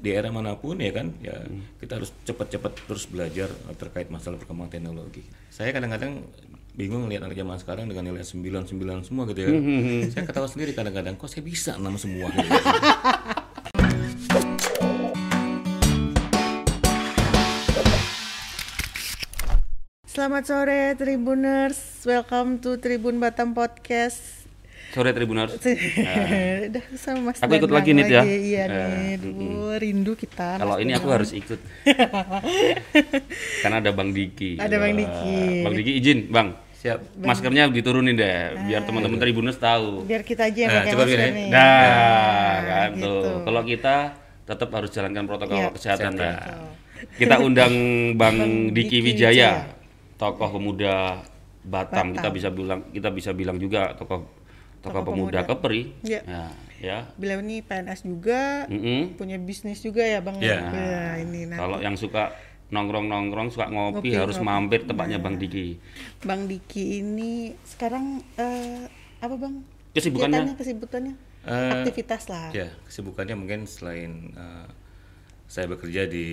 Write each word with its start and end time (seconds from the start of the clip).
di 0.00 0.16
era 0.16 0.32
mana 0.32 0.56
pun 0.56 0.80
ya 0.80 0.96
kan 0.96 1.12
ya 1.20 1.44
kita 1.76 2.00
harus 2.00 2.08
cepat-cepat 2.24 2.88
terus 2.88 3.04
belajar 3.04 3.52
terkait 3.76 4.08
masalah 4.08 4.40
perkembangan 4.40 4.72
teknologi. 4.72 5.20
Saya 5.52 5.76
kadang-kadang 5.76 6.24
bingung 6.72 7.04
lihat 7.12 7.28
anak 7.28 7.36
zaman 7.36 7.60
sekarang 7.60 7.84
dengan 7.84 8.08
nilai 8.08 8.24
99 8.24 8.80
semua 9.04 9.28
gitu 9.28 9.44
ya. 9.44 9.52
saya 10.08 10.24
ketawa 10.24 10.48
sendiri 10.48 10.72
kadang-kadang 10.72 11.20
kok 11.20 11.28
saya 11.28 11.44
bisa 11.44 11.76
enam 11.76 12.00
semua 12.00 12.32
gitu. 12.32 12.48
Selamat 20.10 20.44
sore 20.48 20.96
Tribuners, 20.96 21.80
welcome 22.08 22.56
to 22.64 22.80
Tribun 22.80 23.20
Batam 23.20 23.52
Podcast. 23.52 24.39
Sore 24.90 25.10
Tribuners. 25.10 25.54
Udah 26.68 26.84
sama 26.94 27.30
Mas 27.30 27.38
Aku 27.38 27.52
ikut 27.52 27.70
lagi 27.70 27.90
nih 27.90 28.04
ya. 28.04 28.22
Iya 28.22 28.62
Eh, 28.64 28.66
nih, 28.66 29.14
duh, 29.16 29.74
rindu 29.76 30.12
kita. 30.14 30.58
Kalau 30.58 30.76
ini 30.76 30.92
aku 30.92 31.08
harus 31.08 31.30
ikut. 31.30 31.58
Karena 33.62 33.76
ada 33.78 33.90
Bang 33.90 34.10
Diki. 34.10 34.56
Ada 34.56 34.76
Bang 34.76 34.94
Diki. 34.94 35.38
Bang 35.62 35.74
Diki 35.74 35.92
izin, 35.96 36.18
Bang. 36.28 36.48
Siap. 36.74 37.20
Maskernya 37.20 37.68
diturunin 37.68 38.16
deh, 38.16 38.56
biar 38.64 38.82
teman-teman 38.82 39.20
Tribuners 39.20 39.60
tahu. 39.60 40.00
biar 40.02 40.24
kita 40.24 40.48
aja 40.48 40.58
yang 40.58 40.70
Nah, 40.70 40.80
pakai 40.80 40.90
coba 40.90 41.04
masker 41.04 41.20
gini. 41.20 41.36
nih. 41.36 41.48
Nah, 41.52 42.52
kan 42.62 42.88
gitu. 42.90 43.04
tuh. 43.04 43.22
Kalau 43.44 43.62
kita 43.62 43.96
tetap 44.42 44.68
harus 44.72 44.90
jalankan 44.90 45.24
protokol 45.24 45.56
Iya, 45.60 45.68
kesehatan 45.70 46.12
ya. 46.16 46.32
Kita 47.14 47.36
undang 47.38 47.72
Bang, 48.20 48.34
Bang 48.34 48.50
Diki 48.72 48.96
Diki 48.96 49.06
Wijaya, 49.06 49.28
Wijaya. 49.30 49.50
tokoh 50.16 50.48
pemuda 50.50 51.20
Batam. 51.60 52.10
Batam. 52.10 52.16
Kita 52.16 52.28
bisa 52.32 52.48
bilang 52.48 52.80
kita 52.88 53.08
bisa 53.12 53.30
bilang 53.30 53.60
juga 53.60 53.92
tokoh 53.92 54.39
tokoh, 54.80 55.02
pemuda, 55.04 55.40
pemuda. 55.44 55.48
Kepri. 55.48 55.80
Iya. 56.02 56.20
Ya, 56.24 56.44
ya. 56.80 56.98
Beliau 57.16 57.40
ini 57.44 57.60
PNS 57.60 58.04
juga, 58.04 58.64
Mm-mm. 58.66 59.14
punya 59.16 59.36
bisnis 59.36 59.80
juga 59.80 60.02
ya 60.02 60.20
Bang. 60.24 60.40
Iya. 60.40 60.58
Nah, 60.64 61.14
ini 61.20 61.40
nah. 61.48 61.58
Kalau 61.60 61.78
yang 61.80 61.94
suka 61.94 62.32
nongkrong-nongkrong, 62.70 63.50
suka 63.50 63.66
ngopi, 63.66 64.14
Ngopi, 64.14 64.18
harus 64.18 64.36
ngopi. 64.38 64.48
mampir 64.48 64.80
tempatnya 64.86 65.18
Bang 65.18 65.36
Diki. 65.36 65.76
Bang 66.22 66.46
Diki 66.46 67.02
ini 67.02 67.52
sekarang 67.66 68.22
eh, 68.38 68.86
apa 69.20 69.34
Bang? 69.36 69.66
Kesibukannya? 69.90 70.30
Kegiatannya, 70.30 70.54
kesibukannya? 70.56 71.14
Eh, 71.40 71.72
Aktivitas 71.82 72.22
lah. 72.30 72.48
Ya, 72.54 72.70
kesibukannya 72.86 73.34
mungkin 73.34 73.66
selain 73.66 74.30
eh, 74.32 74.66
saya 75.50 75.66
bekerja 75.66 76.06
di 76.06 76.28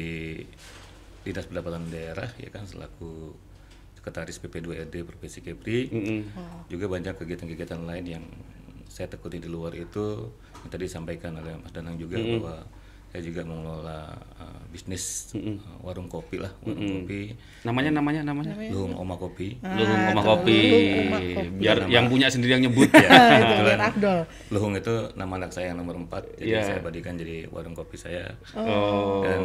Dinas 1.25 1.49
Pendapatan 1.49 1.89
Daerah 1.89 2.29
ya 2.37 2.47
kan 2.53 2.63
selaku 2.63 3.33
sekretaris 4.07 4.39
PP2RD 4.39 5.03
Provinsi 5.03 5.43
Kepri. 5.43 5.91
Mm-mm. 5.91 6.19
Juga 6.71 6.87
banyak 6.87 7.11
kegiatan-kegiatan 7.13 7.83
lain 7.83 8.05
yang 8.07 8.23
saya 8.87 9.11
tekuni 9.11 9.37
di 9.37 9.51
luar 9.51 9.75
itu 9.75 10.31
yang 10.57 10.69
tadi 10.71 10.87
disampaikan 10.87 11.35
oleh 11.35 11.59
Mas 11.59 11.75
Danang 11.75 11.99
juga 11.99 12.15
bahwa 12.17 12.63
saya 13.07 13.23
juga 13.23 13.39
mengelola 13.41 14.15
eh, 14.37 14.59
bisnis 14.69 15.31
eh, 15.33 15.55
warung 15.79 16.07
kopi 16.07 16.39
lah, 16.39 16.55
warung 16.61 17.03
kopi. 17.03 17.35
Namanya 17.63 17.91
namanya 17.93 18.21
namanya. 18.23 18.55
Luhung 18.65 18.95
Oma 18.95 19.15
Kopi. 19.15 19.59
Luhung 19.59 19.91
Ah, 19.97 20.09
Oma 20.09 20.21
tuh, 20.21 20.27
Kopi. 20.33 20.55
Luhung 20.55 20.87
Oma 21.03 21.19
Kopi. 21.19 21.51
Biar 21.57 21.77
Nama- 21.77 21.91
yang 21.91 22.05
punya 22.07 22.27
sendiri 22.27 22.51
yang 22.53 22.63
nyebut 22.63 22.87
ya. 22.95 23.11
Itu. 23.89 24.15
Luhung 24.49 24.71
itu 24.73 24.95
nama 25.13 25.35
anak 25.35 25.51
saya 25.51 25.71
yang 25.71 25.79
nomor 25.79 25.99
4 25.99 26.39
jadi 26.39 26.47
Iya. 26.49 26.59
saya 26.63 26.79
badikan 26.79 27.15
jadi 27.15 27.47
warung 27.47 27.75
kopi 27.75 27.99
saya. 27.99 28.39
Oh. 28.55 29.19
dan 29.21 29.41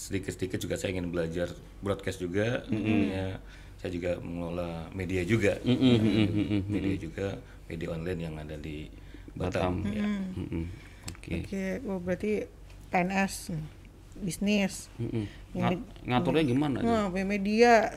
sedikit-sedikit 0.00 0.56
juga 0.56 0.80
saya 0.80 0.96
ingin 0.96 1.12
belajar 1.12 1.52
broadcast 1.84 2.24
juga 2.24 2.64
ya 3.12 3.36
saya 3.76 3.90
juga 3.92 4.16
mengelola 4.24 4.88
media 4.96 5.20
juga 5.28 5.60
media 6.68 6.96
juga 6.96 7.36
media 7.68 7.88
online 7.92 8.20
yang 8.24 8.34
ada 8.40 8.56
di 8.56 8.88
Batam, 9.30 9.86
ya. 9.86 10.02
Mm-mm. 10.34 10.64
Oke. 11.14 11.46
Oke, 11.46 11.78
oh, 11.86 12.02
berarti 12.02 12.50
PNS, 12.90 13.54
bisnis. 14.18 14.90
Mm-mm. 14.98 15.24
Yang 15.54 15.78
Nga- 15.78 16.10
ngaturnya 16.10 16.44
gimana? 16.50 16.76
Nah, 16.82 17.06
media. 17.14 17.94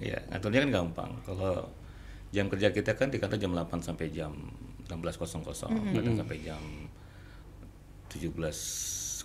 ya 0.00 0.18
ngaturnya 0.32 0.64
kan 0.66 0.70
gampang 0.72 1.10
kalau 1.28 1.68
jam 2.32 2.48
kerja 2.48 2.72
kita 2.72 2.96
kan 2.96 3.12
di 3.12 3.20
kantor 3.20 3.38
jam 3.38 3.52
8 3.52 3.84
sampai 3.84 4.08
jam 4.10 4.32
16.00 4.88 5.68
kadang 5.94 6.16
sampai 6.16 6.40
jam 6.40 6.58
17.00 8.10 9.22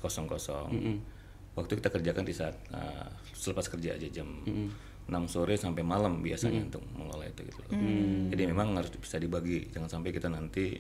waktu 1.58 1.82
kita 1.82 1.90
kerjakan 1.90 2.22
di 2.22 2.34
saat 2.38 2.54
uh, 2.70 3.10
selepas 3.34 3.66
kerja 3.66 3.98
aja 3.98 4.08
jam 4.14 4.30
6 4.46 5.10
sore 5.26 5.56
sampai 5.58 5.82
malam 5.82 6.22
biasanya 6.22 6.68
untuk 6.68 6.84
mengelola 6.94 7.26
itu 7.26 7.42
gitu 7.48 7.60
loh. 7.64 7.72
Jadi 8.30 8.44
memang 8.46 8.76
harus 8.76 8.92
bisa 8.94 9.18
dibagi, 9.18 9.72
jangan 9.72 9.88
sampai 9.90 10.12
kita 10.12 10.28
nanti 10.28 10.76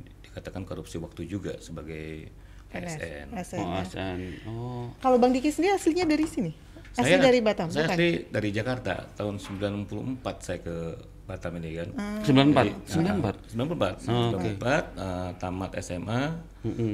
di- 0.00 0.14
dikatakan 0.24 0.64
korupsi 0.64 0.96
waktu 0.96 1.28
juga 1.28 1.60
sebagai 1.60 2.32
ASN. 2.72 3.26
ASN. 3.36 3.60
Oh, 3.60 3.76
ASN. 3.76 4.18
Oh. 4.48 4.84
Kalau 4.98 5.20
Bang 5.20 5.36
Diki 5.36 5.52
sendiri 5.52 5.76
aslinya 5.76 6.08
dari 6.08 6.24
sini? 6.24 6.52
Asli 6.92 7.16
dari 7.16 7.40
Batam, 7.40 7.68
Saya 7.72 7.88
bukan? 7.88 7.96
asli 7.96 8.08
dari 8.28 8.48
Jakarta. 8.52 8.94
Tahun 9.16 9.36
94 9.36 10.44
saya 10.44 10.58
ke 10.60 10.76
Batam 11.24 11.52
ini 11.60 11.70
kan. 11.76 11.88
Ah. 11.96 12.20
94. 12.24 12.68
Jadi, 12.68 12.72
94. 12.88 13.52
94. 13.52 14.08
94 14.08 14.84
eh, 14.96 15.30
tamat 15.40 15.70
SMA. 15.80 16.22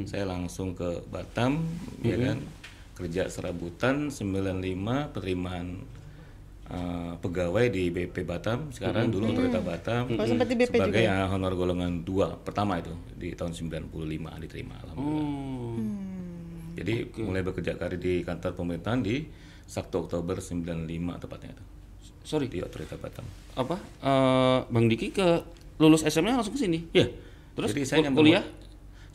Saya 0.07 0.25
langsung 0.27 0.75
ke 0.75 1.03
Batam 1.07 1.63
ya 2.03 2.19
kan. 2.19 2.39
Kerja 2.99 3.31
serabutan 3.31 4.11
95 4.11 5.15
penerimaan 5.15 5.87
eh, 6.67 7.13
pegawai 7.23 7.71
di 7.71 7.95
BP 7.95 8.27
Batam 8.27 8.75
sekarang 8.75 9.15
dulu 9.15 9.31
otorita 9.31 9.63
Batam 9.63 10.11
sempat 10.19 10.51
di 10.51 10.59
BP 10.59 10.75
sebagai 10.75 10.99
juga 10.99 11.07
ya? 11.07 11.31
honor 11.31 11.55
golongan 11.55 12.03
2 12.03 12.43
pertama 12.43 12.83
itu 12.83 12.91
di 13.15 13.39
tahun 13.39 13.55
95 13.55 13.95
diterima 14.43 14.75
alhamdulillah. 14.83 15.31
Oh. 15.31 15.79
Jadi 16.75 16.95
mulai 17.23 17.43
bekerja 17.47 17.79
karir 17.79 18.03
di 18.03 18.27
kantor 18.27 18.59
pemerintahan 18.59 18.99
di 18.99 19.23
1 19.23 19.79
Oktober 19.95 20.43
95 20.43 21.23
tepatnya 21.23 21.55
itu 21.55 21.65
Sorry. 22.27 22.51
di 22.51 22.59
otorita 22.59 22.99
Batam. 22.99 23.23
Apa? 23.55 23.79
Eh, 23.79 24.59
Bang 24.67 24.91
Diki 24.91 25.15
ke 25.15 25.47
lulus 25.79 26.03
SMA 26.03 26.35
langsung 26.35 26.59
ke 26.59 26.67
sini? 26.67 26.83
Iya. 26.91 27.15
Terus 27.55 27.71
Jadi 27.71 27.83
saya 27.87 27.99
kul- 28.11 28.27
kuliah? 28.27 28.43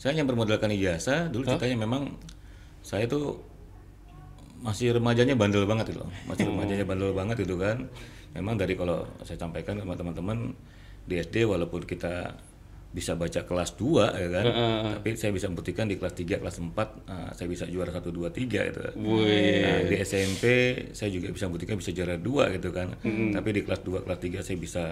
saya 0.00 0.16
yang 0.16 0.24
bermodalkan 0.24 0.72
ijazah 0.72 1.28
dulu 1.28 1.48
ceritanya 1.48 1.84
memang 1.84 2.16
saya 2.80 3.04
tuh 3.04 3.40
masih 4.64 4.96
remajanya 4.96 5.36
bandel 5.36 5.68
banget 5.68 5.92
itu 5.92 6.00
loh. 6.00 6.10
Masih 6.24 6.48
remajanya 6.48 6.84
bandel 6.88 7.12
banget 7.12 7.44
itu 7.44 7.54
kan. 7.60 7.84
Memang 8.32 8.56
dari 8.56 8.74
kalau 8.74 9.04
saya 9.20 9.36
sampaikan 9.36 9.76
sama 9.76 9.92
teman-teman 9.94 10.56
di 11.04 11.20
SD 11.20 11.44
walaupun 11.44 11.84
kita 11.84 12.32
bisa 12.94 13.18
baca 13.18 13.42
kelas 13.44 13.74
2 13.76 14.22
ya 14.22 14.28
kan. 14.32 14.44
Tapi 15.02 15.18
saya 15.20 15.34
bisa 15.34 15.50
membuktikan 15.52 15.84
di 15.84 16.00
kelas 16.00 16.14
3, 16.16 16.40
kelas 16.40 16.56
4 16.62 16.72
eh, 17.10 17.30
saya 17.36 17.46
bisa 17.50 17.68
juara 17.68 17.90
1 17.92 18.08
2 18.08 18.30
3 18.32 18.70
itu. 18.70 18.80
Nah, 19.66 19.80
di 19.84 19.96
SMP 20.00 20.44
saya 20.96 21.10
juga 21.12 21.28
bisa 21.34 21.44
membuktikan 21.50 21.76
bisa 21.76 21.90
juara 21.92 22.16
2 22.16 22.54
gitu 22.56 22.70
kan. 22.72 22.94
Tapi 23.36 23.48
di 23.52 23.60
kelas 23.66 23.82
2, 23.84 24.00
kelas 24.06 24.18
3 24.22 24.46
saya 24.46 24.56
bisa 24.56 24.84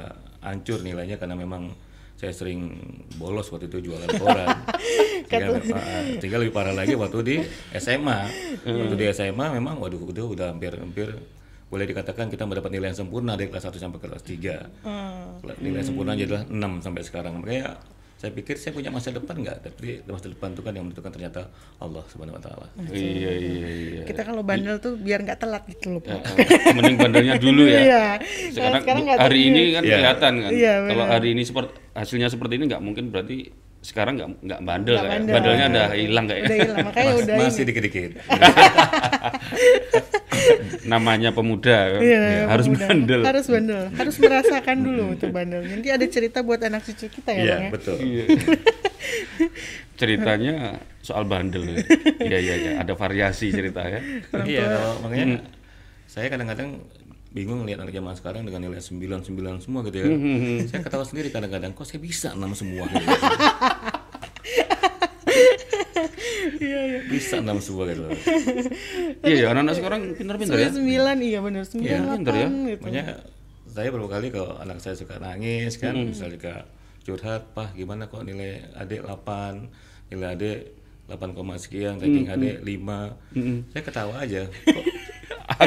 hancur 0.44 0.84
nilainya 0.84 1.16
karena 1.16 1.38
memang 1.38 1.72
saya 2.16 2.32
sering 2.32 2.72
bolos 3.18 3.50
waktu 3.50 3.66
itu 3.66 3.90
jualan 3.90 4.08
koran. 4.18 4.48
tinggal, 5.30 5.58
eh, 5.58 6.18
tinggal 6.22 6.38
lebih 6.44 6.54
parah 6.54 6.74
lagi 6.76 6.94
waktu 6.94 7.18
di 7.24 7.36
SMA. 7.76 8.18
Waktu 8.62 8.96
di 8.96 9.06
SMA 9.10 9.46
memang 9.58 9.80
waduh 9.82 9.98
udah 9.98 10.24
udah 10.26 10.46
hampir-hampir 10.54 11.18
boleh 11.72 11.88
dikatakan 11.88 12.28
kita 12.28 12.44
mendapat 12.44 12.68
nilai 12.68 12.92
yang 12.92 13.00
sempurna 13.00 13.32
dari 13.32 13.48
kelas 13.48 13.64
1 13.64 13.80
sampai 13.80 13.96
kelas 13.96 14.22
3. 14.28 14.84
Nilai 15.64 15.80
sempurna 15.80 16.12
adalah 16.12 16.44
6 16.44 16.84
sampai 16.84 17.02
sekarang. 17.02 17.40
Makanya 17.40 17.80
saya 18.22 18.30
pikir 18.30 18.54
saya 18.54 18.70
punya 18.70 18.86
masa 18.94 19.10
depan 19.10 19.34
nggak, 19.34 19.66
tapi 19.66 19.98
masa 20.06 20.30
depan 20.30 20.54
itu 20.54 20.62
kan 20.62 20.70
yang 20.78 20.86
menentukan 20.86 21.10
ternyata 21.10 21.50
Allah 21.82 22.06
Subhanahu 22.06 22.38
wa 22.38 22.42
taala. 22.46 22.70
Iya 22.94 23.34
iya 23.34 23.68
iya. 23.74 24.02
Kita 24.06 24.22
kalau 24.22 24.46
bandel 24.46 24.78
tuh 24.78 24.94
biar 24.94 25.26
nggak 25.26 25.42
telat 25.42 25.66
gitu 25.66 25.98
loh. 25.98 26.02
Ya, 26.06 26.22
mending 26.70 27.02
bandelnya 27.02 27.34
dulu 27.42 27.66
ya. 27.66 27.80
Iya. 27.82 28.04
Sekarang, 28.54 28.82
Sekarang 28.86 29.04
hari 29.18 29.40
ini 29.50 29.62
kan 29.74 29.82
Iya. 29.82 29.90
kelihatan 29.98 30.32
kan. 30.38 30.50
Iya, 30.54 30.74
Kalau 30.86 31.04
hari 31.10 31.28
ini 31.34 31.42
seperti 31.42 31.72
hasilnya 31.98 32.28
seperti 32.30 32.62
ini 32.62 32.64
nggak 32.70 32.82
mungkin 32.86 33.10
berarti 33.10 33.50
sekarang 33.82 34.14
nggak 34.14 34.30
nggak 34.40 34.60
bandel 34.62 34.94
kayak. 34.96 35.10
bandel. 35.12 35.34
Bandelnya 35.34 35.66
udah 35.68 35.86
hilang 35.92 36.26
kayak. 36.26 36.42
Udah 36.42 36.56
hilang, 36.56 36.78
makanya 36.86 37.10
Mas- 37.10 37.20
udah 37.20 37.36
masih 37.42 37.62
dikit-dikit. 37.66 38.10
Namanya 40.84 41.30
pemuda 41.30 41.78
kan. 41.92 42.00
Iya, 42.00 42.46
harus 42.46 42.66
pemuda. 42.66 42.86
bandel. 42.86 43.20
Harus 43.22 43.46
bandel. 43.46 43.82
Harus 43.92 44.16
merasakan 44.18 44.76
dulu 44.80 45.04
itu 45.14 45.26
bandel. 45.28 45.62
Nanti 45.62 45.88
ada 45.88 46.06
cerita 46.06 46.38
buat 46.40 46.58
anak 46.58 46.82
cucu 46.84 47.06
kita 47.08 47.30
ya, 47.32 47.42
Iya, 47.42 47.50
Bang 47.52 47.62
ya. 47.62 47.70
betul. 47.70 47.96
Iya. 47.98 48.24
Ceritanya 50.00 50.54
soal 51.00 51.24
bandel. 51.24 51.62
ya. 51.68 51.78
Iya 52.22 52.38
iya 52.38 52.54
iya, 52.56 52.72
ada 52.78 52.94
variasi 52.94 53.50
cerita 53.50 53.82
ya. 53.82 54.00
Iya, 54.42 54.62
kalau 54.68 54.92
makanya 55.02 55.26
saya 56.06 56.26
kadang-kadang 56.28 56.82
bingung 57.32 57.64
lihat 57.64 57.80
anak 57.80 57.90
zaman 57.90 58.12
sekarang 58.12 58.42
dengan 58.44 58.60
nilai 58.62 58.78
99 58.78 59.32
semua 59.60 59.80
gitu 59.82 59.96
ya. 59.98 60.06
saya 60.68 60.80
ketawa 60.80 61.04
sendiri 61.04 61.28
kadang-kadang 61.28 61.72
kok 61.72 61.84
saya 61.84 61.98
bisa 61.98 62.32
enam 62.32 62.52
semua 62.52 62.84
gitu. 62.86 63.06
Iya, 66.62 66.80
iya. 66.84 67.00
bisa 67.06 67.38
enam 67.38 67.58
semua 67.58 67.90
gitu. 67.90 68.02
Iya 69.22 69.34
ya, 69.34 69.46
anak-anak 69.50 69.74
sekarang 69.78 70.00
pintar-pintar 70.14 70.58
ya. 70.58 70.70
Sembilan 70.70 71.16
iya 71.18 71.38
benar 71.40 71.62
Iya, 71.62 71.70
sembilan 71.70 71.98
ya. 71.98 72.16
delapan 72.22 72.50
gitu. 72.66 72.82
Makanya 72.82 73.04
saya 73.66 73.88
beberapa 73.88 74.10
kali 74.12 74.26
kalau 74.28 74.50
anak 74.58 74.78
saya 74.78 74.94
suka 74.94 75.16
nangis 75.18 75.72
kan, 75.78 75.94
misalnya 75.96 76.34
juga 76.36 76.54
curhat, 77.02 77.42
"Pah, 77.52 77.72
gimana 77.72 78.06
kok 78.06 78.22
nilai 78.22 78.62
adik 78.76 79.02
8, 79.02 79.70
nilai 80.10 80.28
adik 80.34 80.58
8, 81.08 81.32
koma 81.32 81.56
sekian, 81.56 81.98
ranking 81.98 82.28
adik 82.28 82.62
5. 82.62 83.16
Saya 83.72 83.82
ketawa 83.82 84.14
aja. 84.22 84.42
Kok 84.46 84.84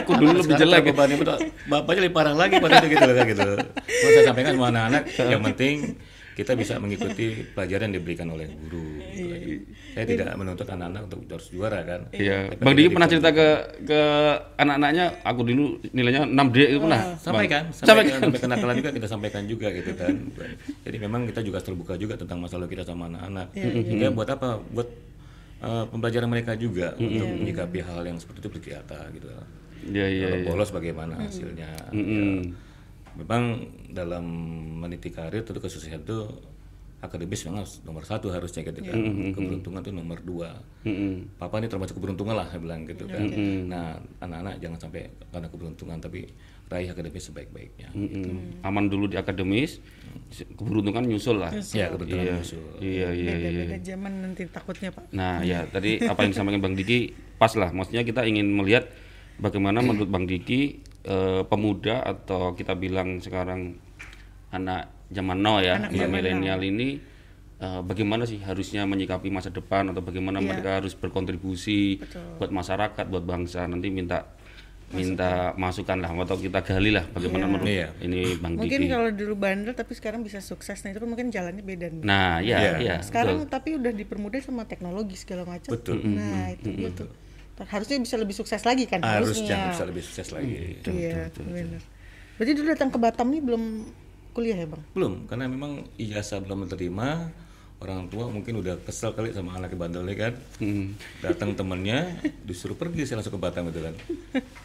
Aku 0.01 0.11
dulu 0.17 0.31
lebih 0.41 0.55
sekarang 0.55 0.61
jelek. 0.67 0.81
ya. 0.81 0.87
bebannya 0.91 1.17
betul. 1.21 1.37
Bapaknya 1.71 2.01
lebih 2.07 2.15
parah 2.15 2.35
lagi 2.35 2.55
pada 2.59 2.73
itu 2.81 2.87
gitu 2.91 3.11
gitu. 3.31 3.49
Mau 3.71 4.09
saya 4.11 4.23
sampaikan 4.27 4.51
sama 4.57 4.67
anak-anak, 4.73 5.03
yang 5.29 5.41
penting 5.43 5.75
kita 6.35 6.51
bisa 6.51 6.75
mengikuti 6.83 7.47
pelajaran 7.55 7.87
yang 7.89 8.03
diberikan 8.03 8.27
oleh 8.27 8.51
guru. 8.51 8.99
gitu. 9.15 9.63
Saya 9.95 10.03
tidak 10.03 10.35
menuntut 10.35 10.67
anak-anak 10.67 11.01
untuk 11.07 11.19
harus 11.31 11.47
juara 11.47 11.79
kan. 11.87 12.11
Iya, 12.11 12.51
Tapi 12.51 12.59
Bang 12.59 12.75
Diki 12.75 12.89
pernah 12.91 13.07
cerita 13.07 13.29
ke 13.31 13.47
ke 13.87 14.01
anak-anaknya, 14.59 15.05
aku 15.23 15.41
dulu 15.47 15.79
nilainya 15.95 16.27
6D 16.27 16.57
itu 16.75 16.79
pernah. 16.83 17.01
sampaikan, 17.15 17.61
Bang? 17.71 17.87
sampaikan, 17.87 18.19
sampai 18.19 18.39
kenakalan 18.43 18.75
juga 18.83 18.91
kita 18.91 19.07
sampaikan 19.07 19.43
juga 19.47 19.67
gitu 19.71 19.91
kan. 19.95 20.13
Jadi 20.83 20.97
memang 20.99 21.21
kita 21.31 21.39
juga 21.39 21.63
terbuka 21.63 21.95
juga 21.95 22.19
tentang 22.19 22.43
masalah 22.43 22.67
kita 22.67 22.83
sama 22.83 23.07
anak-anak. 23.07 23.47
Ya 23.95 24.11
buat 24.11 24.27
apa? 24.27 24.59
Buat 24.75 24.89
uh, 25.63 25.85
pembelajaran 25.87 26.27
mereka 26.27 26.59
juga 26.59 26.99
untuk 26.99 27.27
menyikapi 27.31 27.79
hal 27.79 28.03
yang 28.03 28.19
seperti 28.19 28.43
itu 28.43 28.47
seperti 28.51 28.69
apa 28.75 28.97
gitu. 29.15 29.27
Iya, 29.85 30.05
iya. 30.09 30.25
Kalau 30.27 30.39
bolos 30.53 30.69
bagaimana 30.73 31.13
hasilnya? 31.21 31.69
Ya, 31.69 31.93
Mm-mm. 31.93 32.51
memang 33.21 33.43
dalam 33.93 34.25
meniti 34.81 35.13
karir 35.13 35.45
tentu 35.45 35.61
kesuksesan 35.63 36.03
itu 36.03 36.25
akademis 37.05 37.45
memang 37.45 37.61
nomor 37.85 38.01
satu 38.01 38.33
harusnya 38.33 38.65
gitu 38.65 38.81
kan. 38.81 38.97
Keberuntungan 39.37 39.85
itu 39.85 39.93
nomor 39.93 40.19
dua. 40.25 40.57
Mm-mm. 40.89 41.37
Papa 41.37 41.61
ini 41.61 41.69
termasuk 41.69 42.01
keberuntungan 42.01 42.33
lah 42.33 42.49
saya 42.49 42.59
bilang 42.65 42.83
gitu 42.89 43.05
kan. 43.05 43.29
Nah 43.69 44.01
anak-anak 44.19 44.57
jangan 44.57 44.79
sampai 44.89 45.05
karena 45.29 45.47
keberuntungan 45.53 46.01
tapi 46.01 46.25
raih 46.65 46.89
akademis 46.89 47.29
sebaik-baiknya. 47.29 47.93
Mm-mm. 47.93 48.65
Aman 48.65 48.89
dulu 48.89 49.05
di 49.05 49.21
akademis, 49.21 49.77
keberuntungan 50.57 51.05
nyusul 51.05 51.37
lah. 51.37 51.53
Ya 51.77 51.93
kebetulan 51.93 52.25
Iya, 52.25 52.33
musuh. 52.41 52.65
iya, 52.81 53.09
iya, 53.13 53.33
iya. 53.37 53.53
Beda-beda 53.53 53.77
zaman 53.85 54.13
nanti 54.25 54.43
takutnya 54.49 54.89
Pak. 54.89 55.13
Nah, 55.13 55.45
ya 55.45 55.69
tadi 55.69 56.01
apa 56.01 56.25
yang 56.25 56.33
disampaikan 56.33 56.61
Bang 56.65 56.73
Diki 56.73 57.13
pas 57.37 57.53
lah. 57.53 57.69
Maksudnya 57.69 58.01
kita 58.01 58.25
ingin 58.25 58.49
melihat 58.49 58.89
bagaimana 59.37 59.79
menurut 59.79 60.07
Bang 60.07 60.25
Diki 60.25 60.79
eh, 61.03 61.41
pemuda 61.45 62.01
atau 62.01 62.53
kita 62.53 62.73
bilang 62.73 63.19
sekarang 63.19 63.77
anak 64.49 64.87
zaman 65.11 65.37
now 65.37 65.59
ya, 65.59 65.77
anak 65.77 65.91
milenial 66.07 66.59
ini 66.59 66.97
eh, 67.55 67.81
bagaimana 67.81 68.23
sih 68.23 68.39
harusnya 68.39 68.83
menyikapi 68.83 69.27
masa 69.29 69.49
depan 69.49 69.91
atau 69.91 70.01
bagaimana 70.01 70.39
Iya. 70.39 70.47
mereka 70.47 70.69
harus 70.79 70.93
berkontribusi 70.93 71.99
buat 72.37 72.51
masyarakat, 72.51 73.05
buat 73.05 73.23
bangsa. 73.23 73.63
Nanti 73.65 73.87
minta 73.89 74.25
minta 74.85 75.49
masukan 75.57 75.97
lah 75.97 76.13
atau 76.13 76.37
kita 76.37 76.61
gali 76.61 76.93
lah 76.93 77.09
bagaimana 77.09 77.49
menurut 77.49 77.67
Iya. 77.67 77.89
ini 78.05 78.37
Bang 78.37 78.53
Mungkin 78.55 78.85
Diki. 78.85 78.93
kalau 78.93 79.09
dulu 79.09 79.33
bandel 79.33 79.73
tapi 79.73 79.97
sekarang 79.97 80.21
bisa 80.21 80.39
sukses. 80.39 80.77
Nah 80.85 80.93
itu 80.93 81.01
kan 81.01 81.09
mungkin 81.09 81.33
jalannya 81.33 81.65
beda 81.65 81.89
nih. 81.89 82.01
Nah, 82.05 82.37
ya, 82.39 82.57
Iya. 82.61 82.71
ya. 82.79 82.95
sekarang 83.01 83.43
betul. 83.43 83.51
tapi 83.51 83.69
udah 83.75 83.91
dipermudah 83.91 84.39
sama 84.45 84.63
teknologi 84.69 85.17
segala 85.17 85.43
macam. 85.43 85.73
Betul. 85.73 86.05
Nah 86.05 86.53
itu 86.53 86.69
gitu. 86.71 87.05
Harusnya 87.63 88.03
bisa 88.03 88.15
lebih 88.19 88.35
sukses 88.35 88.61
lagi 88.67 88.83
kan? 88.83 88.99
Harusnya 88.99 89.71
bisa 89.71 89.83
lebih 89.87 90.03
sukses 90.03 90.27
lagi. 90.35 90.83
Iya, 90.83 91.31
benar. 91.31 91.81
Berarti 92.35 92.51
dulu 92.51 92.67
datang 92.67 92.89
ke 92.91 92.99
Batam 92.99 93.31
nih 93.31 93.39
belum 93.39 93.63
kuliah 94.35 94.59
ya 94.59 94.67
bang? 94.67 94.83
Belum, 94.91 95.23
karena 95.31 95.47
memang 95.47 95.87
ijazah 95.95 96.43
belum 96.43 96.67
diterima. 96.67 97.31
Orang 97.75 98.07
tua 98.07 98.31
mungkin 98.31 98.63
udah 98.63 98.79
kesel 98.87 99.11
kali 99.11 99.35
sama 99.35 99.55
anak 99.55 99.75
bandelnya 99.75 100.15
kan. 100.15 100.33
Hmm. 100.63 100.95
Datang 101.19 101.59
temennya 101.59 102.17
disuruh 102.43 102.75
pergi 102.75 103.03
saya 103.03 103.19
langsung 103.19 103.35
ke 103.35 103.41
Batam 103.43 103.67
gitu 103.71 103.83
kan. 103.83 103.95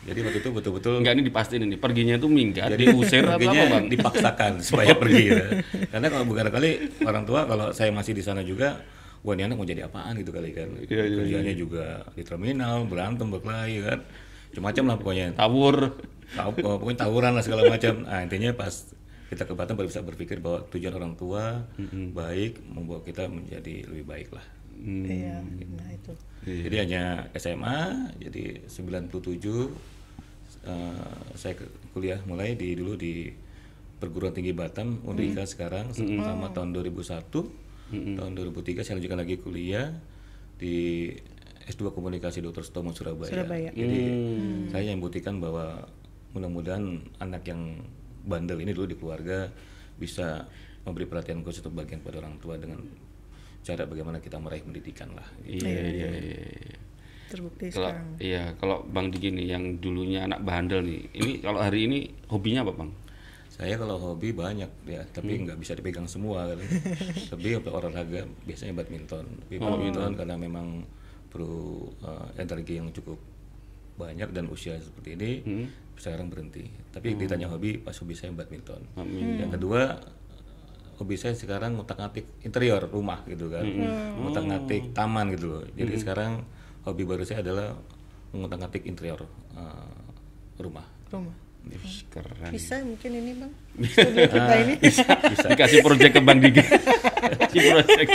Jadi 0.07 0.19
waktu 0.23 0.39
itu 0.43 0.51
betul-betul 0.55 1.03
Enggak 1.03 1.15
ini 1.19 1.23
dipastiin 1.27 1.63
ini 1.67 1.77
perginya 1.79 2.15
itu 2.19 2.31
minggat, 2.31 2.71
diusir 2.79 3.27
atau 3.27 3.35
perginya 3.39 3.61
apa 3.67 3.75
Bang? 3.75 3.85
dipaksakan 3.91 4.53
supaya 4.63 4.95
pergi 5.03 5.25
ya. 5.27 5.47
Karena 5.91 6.07
kalau 6.07 6.25
bukan 6.27 6.47
kali 6.55 6.71
orang 7.03 7.25
tua 7.27 7.51
kalau 7.51 7.75
saya 7.75 7.91
masih 7.91 8.15
di 8.15 8.23
sana 8.23 8.47
juga, 8.47 8.79
wah 9.21 9.33
ini 9.37 9.43
anak 9.45 9.57
mau 9.57 9.69
jadi 9.69 9.85
apaan 9.85 10.17
gitu 10.17 10.33
kali 10.33 10.51
kan. 10.53 10.69
Iya, 10.81 11.05
Kerjanya 11.21 11.55
juga 11.55 11.87
di 12.13 12.23
terminal, 12.25 12.89
berantem, 12.89 13.29
berkelahi 13.29 13.85
kan. 13.85 13.99
Macam-macam 14.51 14.85
lah 14.87 14.97
pokoknya. 14.99 15.27
Tawur. 15.37 15.77
Tahu 16.31 16.51
oh, 16.63 16.77
pokoknya 16.79 16.99
tawuran 17.05 17.33
lah 17.35 17.43
segala 17.43 17.67
macam. 17.67 18.07
Nah, 18.07 18.23
intinya 18.23 18.51
pas 18.55 18.75
kita 19.31 19.47
ke 19.47 19.55
Batam 19.55 19.79
baru 19.79 19.87
bisa 19.87 20.03
berpikir 20.03 20.43
bahwa 20.43 20.67
tujuan 20.71 20.95
orang 20.95 21.15
tua 21.15 21.63
baik 22.11 22.59
membawa 22.67 22.99
kita 23.01 23.31
menjadi 23.31 23.87
lebih 23.87 24.05
baik 24.07 24.29
lah. 24.35 24.47
Iya, 24.81 25.45
nah 25.77 25.91
itu. 25.93 26.13
Jadi 26.41 26.77
hanya 26.81 27.29
SMA, 27.37 27.79
jadi 28.17 28.65
97 28.65 29.69
eh, 30.65 31.07
saya 31.37 31.55
ke- 31.55 31.69
kuliah 31.93 32.19
mulai 32.25 32.57
di 32.57 32.73
dulu 32.75 32.97
di 32.97 33.29
perguruan 34.01 34.33
tinggi 34.33 34.57
Batam, 34.57 35.05
Undika 35.05 35.45
sekarang 35.45 35.93
selama 35.93 36.51
tahun 36.51 36.73
2001. 36.73 37.70
Tahun 37.91 38.33
2003 38.39 38.87
saya 38.87 38.95
lanjutkan 39.03 39.21
lagi 39.21 39.37
kuliah 39.43 39.91
di 40.57 41.11
S2 41.67 41.91
Komunikasi 41.91 42.43
Dr. 42.43 42.63
Sutomo 42.63 42.95
Surabaya. 42.95 43.31
Surabaya. 43.31 43.71
Jadi 43.75 44.03
saya 44.71 44.91
yang 44.91 45.03
buktikan 45.03 45.43
bahwa 45.43 45.87
mudah-mudahan 46.35 47.03
anak 47.19 47.43
yang 47.51 47.83
bandel 48.23 48.63
ini 48.63 48.71
dulu 48.71 48.87
di 48.87 48.97
keluarga 48.99 49.51
bisa 49.99 50.47
memberi 50.87 51.05
perhatian 51.11 51.43
khusus 51.45 51.61
untuk 51.67 51.83
bagian 51.83 52.01
pada 52.01 52.23
orang 52.23 52.39
tua 52.41 52.57
dengan 52.57 52.81
cara 53.61 53.85
bagaimana 53.85 54.23
kita 54.23 54.41
meraih 54.41 54.65
pendidikan 54.65 55.13
lah. 55.13 55.27
gitu. 55.45 55.67
Iya, 55.67 55.81
iya, 55.85 56.09
iya. 56.09 56.09
iya. 56.17 56.79
Terbukti 57.31 57.71
Kalau 57.71 57.95
sekarang. 57.95 58.09
iya, 58.19 58.43
kalau 58.59 58.83
Bang 58.91 59.15
Diki 59.15 59.31
nih 59.31 59.55
yang 59.55 59.79
dulunya 59.79 60.27
anak 60.27 60.43
bandel 60.43 60.83
nih. 60.83 61.07
Ini 61.15 61.33
kalau 61.45 61.63
hari 61.63 61.87
ini 61.87 61.99
hobinya 62.27 62.67
apa, 62.67 62.73
Bang? 62.75 62.91
Saya 63.51 63.75
kalau 63.75 63.99
hobi 63.99 64.31
banyak 64.31 64.71
ya, 64.87 65.03
tapi 65.11 65.43
nggak 65.43 65.59
bisa 65.59 65.75
dipegang 65.75 66.07
semua 66.07 66.47
kan. 66.47 66.59
Tapi 67.35 67.59
untuk 67.59 67.75
olahraga 67.75 68.23
biasanya 68.47 68.79
badminton. 68.79 69.27
Tapi 69.43 69.59
badminton 69.59 70.15
karena 70.15 70.39
memang 70.39 70.87
perlu 71.31 71.91
uh, 72.07 72.31
energi 72.39 72.79
yang 72.79 72.95
cukup 72.95 73.19
banyak 73.99 74.31
dan 74.33 74.47
usia 74.49 74.79
seperti 74.79 75.19
ini 75.19 75.31
sekarang 76.01 76.33
berhenti. 76.33 76.65
Tapi 76.95 77.13
ditanya 77.19 77.51
hobi, 77.53 77.77
pas 77.77 77.93
hobi 77.99 78.17
saya 78.17 78.33
badminton. 78.33 78.81
Yang 79.37 79.61
kedua 79.61 80.01
hobi 80.97 81.17
saya 81.21 81.37
sekarang 81.37 81.77
ngutak-ngatik 81.77 82.45
interior 82.47 82.81
rumah 82.89 83.21
gitu 83.29 83.51
kan. 83.53 83.67
Ngutak-ngatik 84.25 84.95
taman 84.97 85.35
gitu 85.37 85.47
loh. 85.59 85.63
Jadi 85.77 85.93
sekarang 86.01 86.47
hobi 86.89 87.03
baru 87.05 87.27
saya 87.29 87.45
adalah 87.45 87.77
mengutak-ngatik 88.31 88.87
interior 88.87 89.27
uh, 89.59 90.01
rumah. 90.63 90.87
Rumah. 91.11 91.50
Wih, 91.63 91.99
keren. 92.09 92.51
Bisa 92.51 92.81
mungkin 92.81 93.11
ini 93.13 93.33
bang? 93.35 93.53
Studio 93.93 94.27
kita 94.27 94.55
ini. 94.59 94.75
bisa. 94.79 95.05
Dikasih 95.47 95.79
proyek 95.81 96.11
ke 96.11 96.21
Bang 96.21 96.39
Diki. 96.39 96.63
Kasih 96.63 97.61
proyek. 97.63 98.09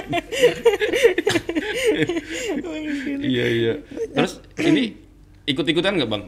iya, 3.21 3.45
iya. 3.47 3.73
Terus 4.11 4.33
ini 4.59 4.95
ikut-ikutan 5.45 5.95
nggak, 5.95 6.09
Bang? 6.09 6.23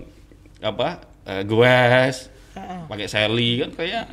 Apa? 0.60 1.02
Eh, 1.24 1.44
goes. 1.44 2.30
Pakai 2.88 3.06
Sally 3.06 3.62
kan 3.62 3.70
kayak 3.72 4.06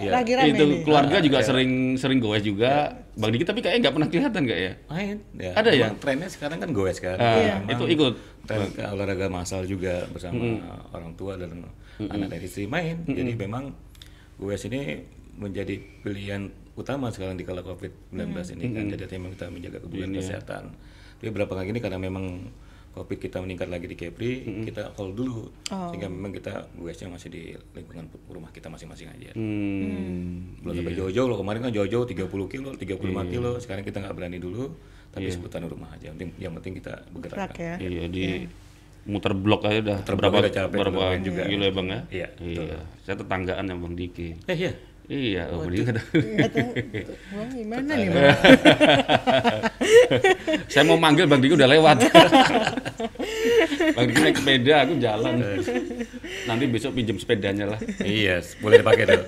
Lagi 0.00 0.32
rame 0.32 0.48
itu 0.48 0.64
nih. 0.64 0.80
keluarga 0.80 1.20
juga 1.20 1.44
sering 1.44 1.72
sering 1.94 2.16
goes 2.18 2.40
juga. 2.40 2.88
Bang 3.12 3.28
Diki 3.28 3.44
tapi 3.44 3.60
kayaknya 3.60 3.80
nggak 3.82 3.94
pernah 3.94 4.08
kelihatan 4.08 4.40
nggak 4.40 4.58
ya? 4.58 4.72
main 4.88 5.16
ya 5.34 5.52
Ada 5.52 5.70
ya? 5.70 5.86
Emang 5.86 6.00
trennya 6.00 6.28
sekarang 6.30 6.56
kan 6.56 6.70
goes 6.72 6.96
kan 6.96 7.16
Ah, 7.16 7.60
Memang 7.60 7.68
itu 7.70 7.84
ikut. 7.92 8.14
tren 8.40 8.64
olahraga 8.88 9.28
massal 9.28 9.62
juga 9.62 10.08
bersama 10.08 10.40
orang 10.90 11.12
tua 11.14 11.36
dan 11.36 11.52
anak 12.08 12.28
dan 12.32 12.40
istri 12.40 12.64
main. 12.64 13.04
Jadi 13.04 13.36
memang 13.36 13.76
goes 14.40 14.64
ini 14.64 15.04
menjadi 15.36 15.76
pilihan 16.00 16.48
utama 16.76 17.12
sekarang 17.12 17.36
di 17.36 17.44
kala 17.44 17.60
covid 17.60 17.92
19 18.14 18.56
ini 18.56 18.64
kan. 18.72 18.84
Jadi 18.88 19.12
memang 19.20 19.32
kita 19.36 19.46
menjaga 19.52 19.78
kebutuhan 19.84 20.12
kesehatan. 20.16 20.64
Tapi 21.20 21.28
beberapa 21.28 21.52
kali 21.52 21.76
ini 21.76 21.80
karena 21.84 22.00
memang 22.00 22.48
covid 22.90 23.22
kita 23.22 23.38
meningkat 23.38 23.70
lagi 23.70 23.86
di 23.86 23.94
Kepri 23.94 24.64
kita 24.66 24.96
call 24.96 25.12
dulu. 25.12 25.52
Sehingga 25.68 26.08
memang 26.08 26.32
kita 26.32 26.72
goesnya 26.74 27.12
masih 27.12 27.28
di 27.28 27.42
lingkungan 27.76 28.08
rumah 28.32 28.50
kita 28.50 28.72
masing-masing 28.72 29.08
aja. 29.12 29.30
Hmm. 29.36 30.58
belum 30.64 30.74
sampai 30.74 30.94
jauh-jauh 30.96 31.28
loh. 31.28 31.38
Kemarin 31.38 31.60
kan 31.68 31.72
jauh-jauh 31.74 32.06
30 32.08 32.26
kilo 32.48 32.68
35 32.74 33.32
kilo. 33.32 33.50
Sekarang 33.62 33.84
kita 33.84 34.00
nggak 34.02 34.14
berani 34.16 34.38
dulu 34.40 34.72
tapi 35.10 35.26
sebutan 35.30 35.66
rumah 35.66 35.90
aja. 35.94 36.10
Yang 36.10 36.14
penting, 36.16 36.30
yang 36.38 36.52
penting 36.58 36.72
kita 36.78 36.94
bergerak. 37.10 37.38
Rak 37.38 37.54
ya. 37.58 37.74
Iya. 37.82 38.06
Di 38.06 38.26
muter 39.02 39.32
blok 39.32 39.64
aja 39.64 39.78
udah 39.80 39.98
Muter 39.98 40.14
blok 40.14 40.22
berapa 40.22 40.36
udah 40.40 40.52
capek 40.54 40.76
berapa 40.76 40.98
lumayan 40.98 41.20
juga. 41.22 41.42
kilo 41.44 41.62
ya 41.62 41.72
bang 41.72 41.86
ya? 41.86 42.00
Iya, 42.10 42.28
Iya. 42.38 42.78
Saya 43.00 43.16
tetanggaan 43.16 43.64
sama 43.64 43.80
Bang 43.80 43.94
Diki. 43.94 44.28
eh 44.44 44.58
iya 44.58 44.72
Iya, 45.10 45.42
oh, 45.48 45.56
Bang 45.60 45.70
Diki 45.70 45.84
kata- 45.84 46.04
Nggak 46.12 46.48
tahu, 46.48 46.70
bang 47.32 47.48
gimana 47.52 47.90
nih 47.90 48.08
bang? 48.08 48.30
Saya 50.70 50.82
mau 50.84 50.96
manggil 50.96 51.26
Bang 51.26 51.40
Diki 51.40 51.52
udah 51.52 51.68
lewat. 51.68 51.96
bang 53.90 54.04
Diki 54.06 54.20
naik 54.20 54.36
sepeda, 54.36 54.74
aku 54.80 54.92
jalan. 54.96 55.34
Nanti 56.44 56.64
besok 56.66 56.92
pinjam 56.92 57.16
sepedanya 57.16 57.64
lah. 57.66 57.78
iya 58.00 58.38
boleh 58.58 58.78
dipakai 58.78 59.04
tuh 59.04 59.22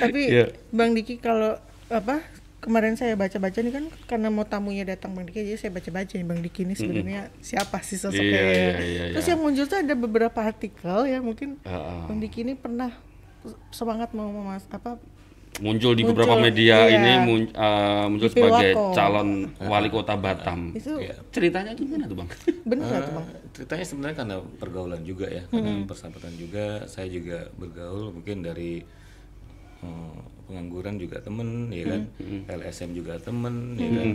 Tapi 0.00 0.20
Iya. 0.30 0.44
bang 0.70 0.90
Diki 0.92 1.14
kalau 1.18 1.54
apa 1.86 2.22
kemarin 2.64 2.96
saya 2.96 3.12
baca-baca 3.14 3.54
nih 3.56 3.70
kan 3.70 3.84
karena 4.06 4.28
mau 4.28 4.42
tamunya 4.42 4.82
datang 4.82 5.12
bang 5.12 5.24
Diki 5.24 5.44
jadi 5.44 5.58
saya 5.58 5.70
baca-baca 5.70 6.10
nih 6.10 6.24
bang 6.24 6.40
Diki 6.40 6.60
ini 6.62 6.74
sebenarnya 6.74 7.20
siapa 7.38 7.78
sih 7.78 7.94
sosoknya? 7.94 8.24
Iya, 8.24 8.42
iya, 8.42 8.74
iya, 8.80 9.02
Terus 9.12 9.26
iya. 9.26 9.32
yang 9.32 9.40
muncul 9.40 9.64
tuh 9.64 9.78
ada 9.78 9.94
beberapa 9.94 10.40
artikel 10.40 10.98
ya 11.04 11.20
mungkin 11.20 11.60
Heeh. 11.60 12.00
bang 12.06 12.18
Diki 12.18 12.40
ini 12.40 12.54
pernah 12.54 12.88
semangat 13.70 14.10
mau 14.10 14.26
memas 14.26 14.64
apa 14.68 14.96
muncul 15.56 15.92
di 15.92 16.02
beberapa 16.02 16.34
Muncul, 16.34 16.50
media 16.50 16.76
iya. 16.82 16.96
ini 16.96 17.12
mun- 17.22 17.46
eh, 17.48 18.04
muncul 18.08 18.26
Di 18.26 18.34
sebagai 18.34 18.70
Pilwako. 18.72 18.90
calon 18.90 19.28
wali 19.62 19.86
kota 19.86 20.14
Batam. 20.16 20.60
Itu 20.74 20.98
Iya. 20.98 21.14
Ceritanya 21.30 21.70
gimana 21.72 22.10
tuh 22.10 22.16
bang? 22.16 22.28
bener 22.68 22.84
nggak 22.84 23.00
tuh 23.00 23.12
bang? 23.14 23.26
Eh, 23.28 23.40
ceritanya 23.54 23.84
sebenarnya 23.86 24.16
karena 24.18 24.36
pergaulan 24.58 25.02
juga 25.04 25.30
ya, 25.30 25.46
karena 25.46 25.86
persahabatan 25.86 26.34
juga. 26.34 26.66
Saya 26.88 27.06
juga 27.06 27.54
bergaul 27.54 28.10
mungkin 28.10 28.42
dari 28.42 28.82
eh, 29.84 30.18
pengangguran 30.44 31.00
juga 31.00 31.16
temen, 31.24 31.72
ya 31.72 31.84
kan, 31.88 32.02
LSM 32.52 32.92
juga 32.92 33.16
temen, 33.16 33.80
ya 33.80 33.88
kan, 33.88 34.08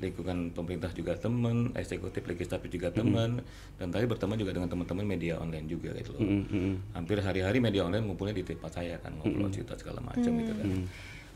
lingkungan 0.00 0.38
pemerintah 0.56 0.88
juga 0.96 1.12
temen, 1.12 1.76
eksekutif 1.76 2.24
legislatif 2.24 2.72
juga 2.72 2.88
temen, 2.88 3.44
dan 3.76 3.92
tadi 3.92 4.08
berteman 4.08 4.40
juga 4.40 4.56
dengan 4.56 4.72
teman-teman 4.72 5.04
media 5.04 5.36
online 5.36 5.68
juga 5.68 5.92
gitu 5.92 6.16
loh. 6.16 6.24
Hampir 6.96 7.20
hari-hari 7.20 7.60
media 7.60 7.84
online 7.84 8.00
ngumpulnya 8.00 8.32
di 8.40 8.48
tempat 8.48 8.80
saya 8.80 8.96
kan, 8.96 9.12
ngobrol 9.20 9.52
cerita 9.52 9.76
segala 9.76 10.00
macam 10.00 10.30
gitu 10.40 10.52
kan. 10.56 10.68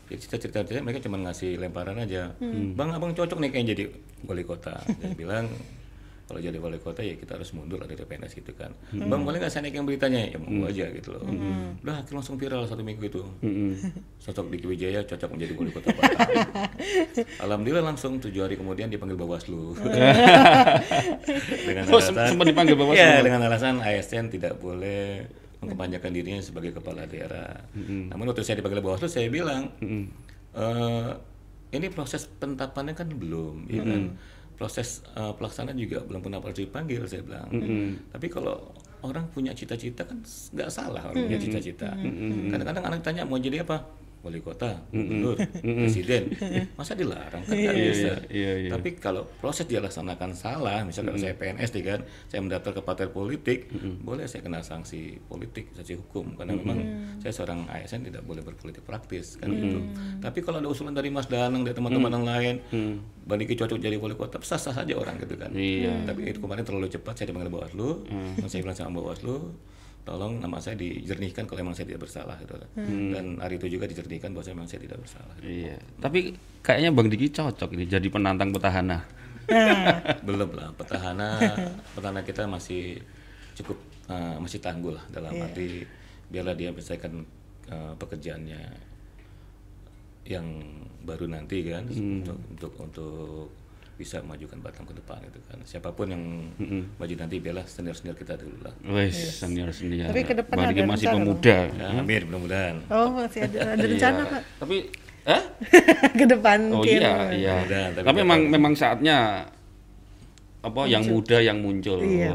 Jadi 0.09 0.19
cerita-cerita 0.25 0.81
mereka 0.81 0.99
cuma 1.05 1.17
ngasih 1.29 1.61
lemparan 1.61 1.97
aja, 2.01 2.33
bang 2.73 2.89
abang 2.89 3.13
cocok 3.13 3.37
nih 3.37 3.49
kayak 3.53 3.65
jadi 3.69 3.83
wali 4.25 4.43
kota. 4.43 4.81
Dia 4.97 5.13
bilang 5.21 5.45
kalau 6.23 6.39
jadi 6.39 6.55
wali 6.55 6.77
kota 6.77 6.99
ya 6.99 7.13
kita 7.13 7.35
harus 7.35 7.51
mundur 7.51 7.77
lah 7.77 7.85
dari 7.85 7.99
PNS 7.99 8.33
gitu 8.33 8.51
kan. 8.51 8.71
Bang 8.91 9.21
boleh 9.21 9.37
nggak 9.37 9.49
saya 9.49 9.61
naikin 9.61 9.83
beritanya? 9.83 10.23
Ya 10.25 10.37
mau 10.37 10.65
aja 10.65 10.87
gitu 10.89 11.11
loh. 11.11 11.21
Udah 11.77 11.95
akhirnya 11.97 12.15
langsung 12.15 12.35
viral 12.35 12.63
satu 12.63 12.79
minggu 12.79 13.03
itu. 13.03 13.21
Sosok 14.17 14.47
Diki 14.49 14.65
Wijaya 14.65 15.03
cocok 15.03 15.29
menjadi 15.29 15.51
wali 15.53 15.69
kota 15.69 15.91
Batam. 15.91 16.17
Alhamdulillah 17.43 17.83
langsung 17.85 18.17
tujuh 18.17 18.39
hari 18.41 18.55
kemudian 18.55 18.87
dipanggil 18.87 19.15
Bawaslu. 19.15 19.75
dengan 21.63 21.83
Oh, 21.87 21.99
sem- 21.99 22.15
sempat 22.15 22.45
dipanggil 22.45 22.75
Bawaslu? 22.75 22.97
Ya, 22.97 23.19
dengan 23.19 23.43
alasan 23.43 23.79
ASN 23.79 24.29
tidak 24.29 24.57
boleh 24.57 25.27
mengkampanyekan 25.59 26.11
dirinya 26.11 26.39
sebagai 26.39 26.71
kepala 26.71 27.03
daerah. 27.03 27.67
Namun 27.75 28.25
waktu 28.25 28.43
saya 28.43 28.59
dipanggil 28.59 28.79
Bawaslu 28.79 29.07
saya 29.07 29.27
bilang 29.27 29.71
"Eh, 30.53 31.09
ini 31.73 31.87
proses 31.89 32.29
penetapannya 32.29 32.93
kan 32.93 33.09
belum, 33.09 33.65
ya 33.67 33.81
kan? 33.81 34.01
Proses 34.63 35.03
eh, 35.11 35.33
pelaksanaan 35.35 35.75
juga 35.75 35.99
belum 36.07 36.23
pernah 36.23 36.39
pernah 36.39 36.55
dipanggil 36.55 37.03
saya 37.03 37.19
bilang. 37.19 37.51
Tapi 38.15 38.31
kalau 38.31 38.71
orang 39.03 39.27
punya 39.27 39.51
cita-cita 39.51 40.07
kan 40.07 40.23
nggak 40.23 40.69
salah 40.71 41.11
orang 41.11 41.27
punya 41.27 41.35
cita-cita. 41.35 41.91
Kadang-kadang 42.47 42.83
anak 42.87 42.99
tanya 43.03 43.27
mau 43.27 43.35
jadi 43.35 43.67
apa? 43.67 43.83
Wali 44.23 44.39
kota, 44.39 44.87
gubernur, 44.87 45.35
presiden. 45.59 46.31
Masa 46.79 46.95
dilarang 46.95 47.43
kan? 47.43 47.51
Nggak 47.51 47.75
bisa. 47.75 48.11
iya, 48.31 48.51
iya. 48.55 48.69
Tapi 48.71 48.95
kalau 48.95 49.27
proses 49.27 49.67
dilaksanakan 49.67 50.31
salah, 50.31 50.79
misalkan 50.87 51.19
saya 51.19 51.35
PNS 51.35 51.75
nih 51.75 51.83
kan, 51.83 51.99
saya 52.31 52.39
mendaftar 52.39 52.71
ke 52.71 52.81
partai 52.87 53.11
politik, 53.11 53.67
boleh 53.99 54.23
saya 54.31 54.39
kena 54.39 54.63
sanksi 54.63 55.19
politik, 55.27 55.75
sanksi 55.75 55.99
hukum. 55.99 56.39
Karena 56.39 56.55
memang 56.55 56.79
saya 57.19 57.35
seorang 57.35 57.67
ASN 57.67 58.07
tidak 58.07 58.23
boleh 58.23 58.39
berpolitik 58.39 58.87
praktis 58.87 59.35
kan 59.35 59.51
gitu. 59.51 59.83
Tapi 60.23 60.39
kalau 60.39 60.63
ada 60.63 60.71
usulan 60.71 60.95
dari 60.95 61.11
Mas 61.11 61.27
Danang 61.27 61.67
dari 61.67 61.75
teman-teman 61.75 62.11
yang 62.15 62.23
lain, 62.23 62.55
Bang 63.27 63.43
Diki 63.43 63.59
cocok 63.59 63.75
jadi 63.75 63.99
wali 63.99 64.15
kota, 64.15 64.39
sah-sah 64.39 64.71
saja 64.71 64.95
orang 64.95 65.19
gitu 65.19 65.35
kan. 65.35 65.51
Iya. 65.51 66.07
Tapi 66.07 66.31
itu 66.31 66.39
kemarin 66.39 66.63
terlalu 66.63 66.87
cepat 66.87 67.19
saya 67.19 67.27
dipanggil 67.35 67.51
Bawaslu, 67.51 68.07
dan 68.39 68.47
saya 68.47 68.63
bilang 68.63 68.79
sama 68.79 69.03
Bawaslu, 69.03 69.51
tolong 70.03 70.43
nama 70.43 70.59
saya 70.59 70.75
dijernihkan 70.75 71.47
kalau 71.47 71.63
memang 71.63 71.75
saya 71.75 71.87
tidak 71.87 72.03
bersalah 72.03 72.35
gitu. 72.43 72.59
Dan 72.75 73.39
hari 73.39 73.55
itu 73.55 73.67
juga 73.71 73.87
dijernihkan 73.87 74.35
bahwa 74.35 74.45
memang 74.51 74.67
saya 74.67 74.83
tidak 74.83 74.99
bersalah. 74.99 75.35
Iya. 75.39 75.79
Tapi 76.03 76.35
kayaknya 76.59 76.89
Bang 76.91 77.07
Diki 77.07 77.31
cocok 77.31 77.69
ini 77.75 77.87
jadi 77.87 78.07
penantang 78.11 78.51
petahana. 78.51 79.03
belum 80.27 80.55
lah 80.55 80.71
petahana 80.71 81.35
petahana 81.91 82.23
kita 82.23 82.47
masih 82.47 82.95
cukup 83.59 83.75
eh, 84.07 84.39
masih 84.39 84.63
tangguh 84.63 84.95
lah 84.95 85.03
dalam 85.11 85.35
arti 85.35 85.83
biarlah 86.31 86.55
dia 86.55 86.71
menyelesaikan 86.71 87.13
eh, 87.67 87.93
pekerjaannya 87.99 88.61
yang 90.23 90.47
baru 91.03 91.27
nanti 91.27 91.67
kan 91.67 91.83
untuk 91.91 92.39
untuk 92.47 92.73
untuk 92.79 93.45
bisa 93.93 94.19
memajukan 94.25 94.57
Batam 94.57 94.83
ke 94.83 94.93
depan 94.97 95.21
itu 95.21 95.37
kan. 95.45 95.57
Siapa 95.61 95.93
pun 95.93 96.09
yang 96.09 96.23
maju 96.97 97.13
nanti 97.13 97.37
biarlah 97.37 97.65
senior 97.65 97.93
senior 97.93 98.17
kita 98.17 98.33
dulu 98.35 98.57
lah. 98.65 98.73
Wes 98.89 99.13
senior 99.39 99.69
senior. 99.69 100.09
Tapi 100.09 100.21
ke 100.25 100.33
depan 100.33 100.55
ada 100.59 100.81
masih 100.83 101.07
rencana, 101.07 101.17
pemuda. 101.21 101.57
ya, 101.69 101.87
amin 102.01 102.21
mudah-mudahan. 102.25 102.75
Oh 102.89 103.07
masih 103.13 103.39
ada, 103.45 103.59
ada 103.77 103.83
rencana 103.85 104.21
Iya. 104.21 104.33
pak? 104.33 104.41
Tapi 104.59 104.77
eh? 105.23 105.43
ke 106.19 106.25
depan 106.25 106.59
Oh 106.73 106.83
iya, 106.83 107.11
iya. 107.31 107.53
Mudah, 107.61 107.83
tapi 107.93 108.05
Tapi 108.09 108.17
memang 108.25 108.39
memang 108.49 108.73
saatnya 108.73 109.17
apa 110.63 110.87
yang 110.87 111.03
muda 111.03 111.37
yang 111.43 111.59
muncul. 111.59 111.99
Iya, 111.99 112.31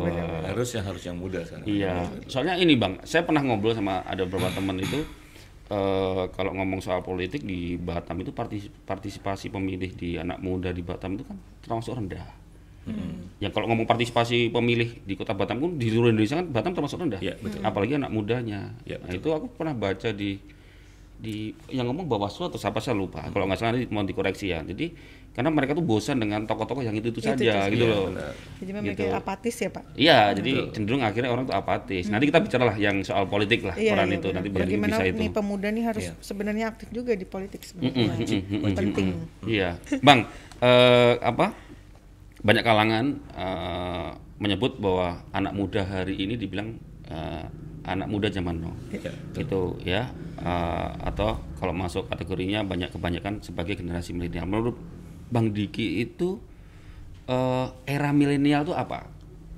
harus 0.53 0.69
yang 0.77 0.85
harus 0.85 1.03
yang 1.03 1.17
muda 1.17 1.41
sekarang 1.43 1.65
Iya, 1.65 1.93
soalnya 2.29 2.55
ini 2.55 2.77
bang, 2.77 3.01
saya 3.03 3.25
pernah 3.25 3.41
ngobrol 3.41 3.73
sama 3.73 4.05
ada 4.05 4.29
beberapa 4.29 4.53
teman 4.53 4.77
itu 4.79 5.01
eh, 5.69 6.25
kalau 6.33 6.53
ngomong 6.57 6.81
soal 6.81 7.01
politik 7.05 7.45
di 7.45 7.77
Batam 7.77 8.19
itu 8.21 8.33
partis- 8.33 8.73
partisipasi 8.89 9.53
pemilih 9.53 9.93
di 9.95 10.17
anak 10.17 10.41
muda 10.41 10.73
di 10.73 10.83
Batam 10.83 11.17
itu 11.17 11.25
kan 11.25 11.37
termasuk 11.65 11.95
rendah. 11.97 12.27
Yang 13.39 13.53
kalau 13.53 13.69
ngomong 13.69 13.85
partisipasi 13.85 14.49
pemilih 14.49 15.05
di 15.05 15.13
kota 15.13 15.37
Batam 15.37 15.61
pun 15.61 15.77
di 15.77 15.93
seluruh 15.93 16.09
Indonesia 16.09 16.41
kan 16.41 16.49
Batam 16.49 16.73
termasuk 16.73 16.99
rendah. 16.99 17.21
Iya, 17.21 17.37
betul. 17.37 17.61
Apalagi 17.61 18.01
anak 18.01 18.11
mudanya. 18.11 18.73
Iya, 18.89 18.97
nah, 19.05 19.13
itu 19.13 19.29
aku 19.29 19.53
pernah 19.53 19.77
baca 19.77 20.09
di 20.09 20.41
di 21.19 21.51
yang 21.69 21.91
ngomong 21.91 22.07
Bawaslu 22.07 22.47
atau 22.47 22.57
siapa 22.57 22.79
saya 22.79 22.95
lupa. 22.95 23.27
Kalau 23.27 23.45
nggak 23.45 23.59
salah 23.59 23.75
mau 23.91 24.03
dikoreksi 24.03 24.49
ya. 24.49 24.63
Jadi 24.63 24.95
karena 25.29 25.51
mereka 25.51 25.71
tuh 25.71 25.83
bosan 25.83 26.19
dengan 26.19 26.43
tokoh-tokoh 26.43 26.83
yang 26.83 26.95
itu 26.95 27.11
itu 27.11 27.19
Itu-itu 27.19 27.47
saja 27.47 27.67
saja. 27.67 27.71
gitu 27.71 27.85
Iya, 27.85 27.91
loh. 27.93 28.07
benar. 28.11 28.33
Jadi 28.59 28.71
memang 28.73 28.87
Gitu. 28.91 29.05
apatis 29.09 29.55
ya 29.55 29.69
pak. 29.69 29.83
Iya, 29.95 30.19
jadi 30.35 30.53
cenderung 30.71 31.03
akhirnya 31.03 31.31
orang 31.31 31.45
tuh 31.45 31.55
apatis. 31.55 32.05
Nanti 32.07 32.25
kita 32.27 32.39
bicaralah 32.39 32.75
yang 32.75 32.97
soal 33.03 33.27
politik 33.27 33.63
lah 33.63 33.75
Iya, 33.75 33.95
peran 33.95 34.09
iya, 34.09 34.17
itu 34.17 34.27
benar. 34.27 34.43
nanti 34.43 34.49
gimana 34.67 34.95
bisa 34.95 35.05
itu. 35.07 35.19
nih 35.19 35.31
pemuda 35.31 35.69
nih 35.71 35.85
harus 35.85 36.05
Iya. 36.07 36.15
sebenarnya 36.19 36.65
aktif 36.69 36.89
juga 36.91 37.13
di 37.15 37.23
politik 37.25 37.61
sebenarnya. 37.63 38.15
Penting. 38.75 39.09
Iya, 39.43 39.69
Bang, 40.01 40.27
eh, 40.59 41.15
apa? 41.21 41.55
Banyak 42.39 42.63
kalangan 42.63 43.05
eh, 43.35 44.09
menyebut 44.39 44.79
bahwa 44.79 45.23
anak 45.31 45.51
muda 45.51 45.83
hari 45.83 46.15
ini 46.15 46.35
dibilang 46.35 46.79
eh, 47.07 47.47
anak 47.89 48.09
muda 48.13 48.29
zaman 48.29 48.61
now. 48.61 48.75
Iya, 48.93 49.13
Itu 49.37 49.81
ya 49.83 50.13
eh, 50.41 50.89
atau 51.05 51.41
kalau 51.57 51.73
masuk 51.73 52.07
kategorinya 52.13 52.63
banyak 52.63 52.93
kebanyakan 52.93 53.41
sebagai 53.41 53.79
generasi 53.81 54.13
milenial. 54.13 54.45
Menurut 54.45 54.77
Bang 55.33 55.53
Diki 55.57 56.05
itu 56.05 56.39
eh, 57.29 57.67
era 57.89 58.11
milenial 58.13 58.69
itu 58.69 58.75
apa? 58.77 59.09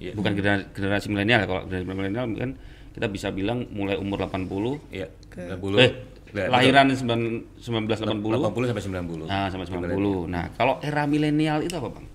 Iya. 0.01 0.17
Bukan 0.17 0.33
generasi, 0.33 0.65
generasi 0.73 1.07
milenial. 1.13 1.45
Kalau 1.45 1.63
generasi 1.69 1.87
milenial 1.87 2.27
kan 2.39 2.53
kita 2.91 3.07
bisa 3.07 3.31
bilang 3.31 3.71
mulai 3.71 3.95
umur 3.95 4.27
80 4.27 4.91
iya 4.91 5.07
90 5.31 5.79
eh 5.79 5.93
Nah, 6.31 6.47
lahiran 6.47 6.87
9 6.95 7.59
1980 7.59 8.23
80 8.23 8.71
sampai 8.71 8.83
90 8.87 9.27
Nah, 9.27 9.51
sampai 9.51 9.67
90. 9.67 10.31
Nah, 10.31 10.47
kalau 10.55 10.79
era 10.79 11.03
milenial 11.03 11.59
itu 11.67 11.75
apa, 11.75 11.91
Bang? 11.91 12.07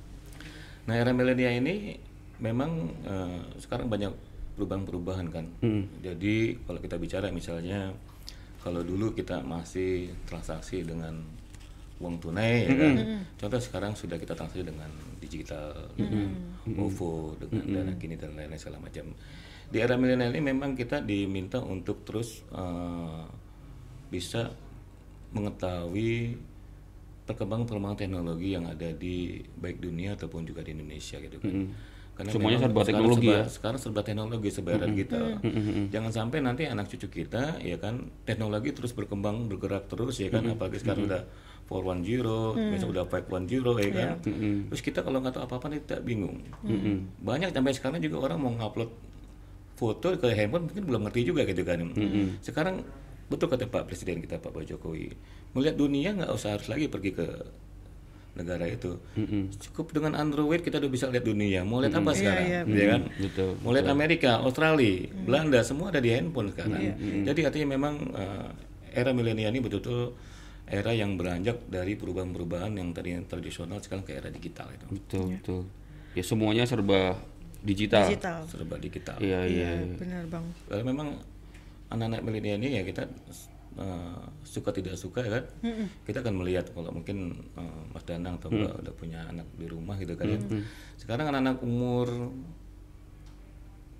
Nah 0.87 0.95
era 0.95 1.11
milenial 1.11 1.59
ini 1.59 1.99
memang 2.39 2.95
eh, 3.03 3.39
sekarang 3.59 3.89
banyak 3.89 4.11
perubahan-perubahan 4.55 5.27
kan. 5.29 5.45
Jadi 6.01 6.57
kalau 6.63 6.79
kita 6.79 6.95
bicara 6.95 7.27
misalnya 7.29 7.91
kalau 8.63 8.81
dulu 8.81 9.13
kita 9.13 9.45
masih 9.45 10.09
transaksi 10.25 10.81
dengan 10.81 11.21
uang 11.95 12.19
tunai, 12.19 12.67
ya 12.67 12.75
kan? 12.75 12.93
contoh 13.39 13.61
sekarang 13.61 13.93
sudah 13.95 14.19
kita 14.19 14.35
transaksi 14.35 14.67
dengan 14.67 14.89
digital, 15.21 15.71
dengan 15.95 16.33
OVO, 16.75 17.39
dengan 17.39 17.63
dana 17.71 17.93
kini 17.95 18.19
dan 18.19 18.35
lain-lain 18.35 18.59
segala 18.59 18.83
macam. 18.83 19.15
Di 19.71 19.77
era 19.79 19.95
milenial 19.95 20.33
ini 20.35 20.43
memang 20.43 20.75
kita 20.75 20.99
diminta 20.99 21.61
untuk 21.63 22.03
terus 22.03 22.43
eh, 22.51 23.23
bisa 24.11 24.51
mengetahui 25.31 26.35
perkembangan-perkembangan 27.25 27.97
teknologi 27.97 28.53
yang 28.53 28.65
ada 28.69 28.93
di 28.93 29.41
baik 29.41 29.81
dunia 29.81 30.13
ataupun 30.13 30.45
juga 30.45 30.61
di 30.61 30.77
Indonesia 30.77 31.17
gitu 31.17 31.41
kan. 31.41 31.53
Karena 32.15 32.31
Semuanya 32.31 32.59
serba 32.63 32.79
sekarang 32.79 32.87
teknologi 32.87 33.27
serba- 33.27 33.35
ya? 33.35 33.43
Sekarang 33.51 33.79
serba 33.79 34.01
teknologi 34.01 34.49
serba 34.49 34.69
era 34.71 34.87
digital. 34.87 35.25
Jangan 35.91 36.11
sampai 36.15 36.37
nanti 36.39 36.63
anak 36.63 36.87
cucu 36.87 37.07
kita 37.11 37.59
ya 37.59 37.75
kan 37.75 38.07
teknologi 38.23 38.71
terus 38.71 38.95
berkembang 38.95 39.51
bergerak 39.51 39.91
terus 39.91 40.15
ya 40.17 40.31
kan 40.31 40.47
apalagi 40.47 40.79
sekarang 40.79 41.05
udah 41.05 41.21
410, 41.65 42.55
besok 42.71 42.93
udah 42.93 43.03
510 43.03 43.83
ya 43.83 43.89
kan. 43.91 44.09
Terus 44.71 44.81
kita 44.81 45.03
kalau 45.03 45.19
nggak 45.19 45.35
tahu 45.35 45.43
apa-apa 45.43 45.65
nih 45.69 45.79
kita 45.83 45.97
bingung. 45.99 46.39
Banyak 47.19 47.51
sampai 47.51 47.75
sekarang 47.75 47.99
juga 47.99 48.17
orang 48.23 48.39
mau 48.39 48.51
ngupload 48.53 48.91
foto 49.75 50.07
ke 50.15 50.31
handphone 50.31 50.71
mungkin 50.71 50.83
belum 50.87 51.01
ngerti 51.03 51.21
juga 51.27 51.43
gitu 51.43 51.67
kan. 51.67 51.83
Sekarang 52.39 52.79
betul 53.25 53.49
kata 53.49 53.65
Pak 53.65 53.89
Presiden 53.89 54.21
kita 54.21 54.37
Pak 54.37 54.55
Jokowi, 54.63 55.11
melihat 55.51 55.75
dunia 55.75 56.13
nggak 56.13 56.31
usah 56.31 56.55
harus 56.55 56.69
lagi 56.69 56.85
pergi 56.87 57.11
ke 57.11 57.25
negara 58.35 58.67
itu. 58.67 58.99
Cukup 59.63 59.95
dengan 59.95 60.13
Android 60.19 60.61
kita 60.61 60.77
udah 60.83 60.91
bisa 60.91 61.07
lihat 61.07 61.23
dunia. 61.23 61.63
Mau 61.63 61.79
lihat 61.79 61.95
apa 61.95 62.11
sekarang? 62.11 62.45
iya, 62.45 62.59
ya 62.67 62.85
kan? 62.95 63.01
Betul. 63.15 63.49
Mau 63.63 63.71
lihat 63.71 63.87
Amerika, 63.87 64.43
Australia, 64.43 65.07
Belanda, 65.11 65.59
semua 65.63 65.89
ada 65.89 66.03
di 66.03 66.11
handphone 66.11 66.51
sekarang. 66.51 66.79
Jadi 67.23 67.39
artinya 67.47 67.67
memang 67.73 67.95
eh, 68.13 68.47
era 68.95 69.11
milenial 69.15 69.51
ini 69.55 69.63
betul-betul 69.63 70.15
era 70.65 70.91
yang 70.97 71.13
beranjak 71.13 71.61
dari 71.69 71.93
perubahan-perubahan 71.93 72.73
yang 72.73 72.89
tadi 72.89 73.13
tradisional 73.29 73.77
sekarang 73.79 74.03
ke 74.03 74.17
era 74.17 74.29
digital 74.33 74.67
itu. 74.73 74.85
Betul, 74.89 75.25
betul. 75.37 75.61
Ya 76.17 76.23
semuanya 76.25 76.63
serba 76.65 77.19
digital. 77.61 78.09
Digital. 78.09 78.39
Serba 78.49 78.75
digital. 78.81 79.17
Iya, 79.21 79.45
iya. 79.45 79.69
Iya, 79.83 79.95
benar 79.99 80.23
bang. 80.25 80.45
Kalau 80.65 80.83
memang 80.83 81.07
anak-anak 81.93 82.21
milenial 82.25 82.57
ini 82.59 82.81
ya 82.81 82.83
kita 82.83 83.05
eh, 83.75 84.19
suka 84.41 84.69
tidak 84.69 84.95
suka 84.95 85.19
ya 85.19 85.31
kan? 85.35 85.43
Kita 86.03 86.19
akan 86.19 86.35
melihat 86.39 86.69
kalau 86.69 86.89
mungkin 86.89 87.17
eh, 87.53 87.81
Mas 87.91 88.03
Danang 88.03 88.37
atau 88.37 88.47
Mbak 88.47 88.73
udah 88.81 88.93
punya 88.93 89.19
anak 89.25 89.47
di 89.53 89.65
rumah 89.65 89.95
gitu 89.95 90.13
kan 90.13 90.27
ya. 90.27 90.39
Sekarang 90.95 91.27
anak-anak 91.27 91.59
umur 91.59 92.07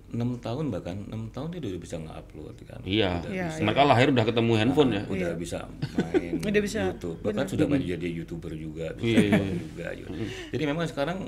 enam 0.06 0.38
tahun 0.38 0.70
bahkan 0.70 0.96
enam 1.10 1.26
tahun 1.28 1.50
dia 1.50 1.60
udah 1.66 1.82
bisa 1.82 1.96
nge-upload 1.98 2.56
kan? 2.62 2.78
Iya. 2.86 3.10
udah 3.20 3.30
Iya, 3.32 3.46
bisa 3.50 3.60
Mereka 3.66 3.82
lahir 3.84 4.06
udah 4.14 4.24
ketemu 4.24 4.52
handphone 4.54 4.90
ya. 4.94 5.02
udah 5.04 5.30
bisa 5.34 5.58
main 5.92 6.32
Udah 6.46 6.60
bisa, 6.62 6.80
YouTube. 6.88 7.18
Bahkan 7.20 7.44
sudah 7.44 7.66
banyak 7.66 7.88
jadi 7.90 8.06
youtuber 8.14 8.52
juga 8.54 8.94
bisa 8.94 9.02
Iya, 9.02 9.20
iya, 9.34 9.54
juga 9.58 9.86
gitu. 9.92 10.10
jadi 10.54 10.62
memang 10.64 10.86
sekarang 10.86 11.18